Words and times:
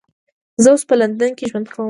زه 0.63 0.69
اوس 0.71 0.83
په 0.89 0.95
لندن 1.01 1.31
کې 1.37 1.49
ژوند 1.51 1.67
کوم 1.71 1.79